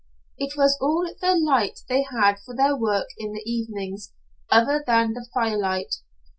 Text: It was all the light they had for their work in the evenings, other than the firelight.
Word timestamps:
It 0.39 0.57
was 0.57 0.79
all 0.81 1.03
the 1.05 1.35
light 1.35 1.81
they 1.87 2.01
had 2.01 2.39
for 2.39 2.55
their 2.55 2.75
work 2.75 3.09
in 3.19 3.33
the 3.33 3.43
evenings, 3.45 4.11
other 4.49 4.83
than 4.87 5.13
the 5.13 5.29
firelight. 5.31 5.97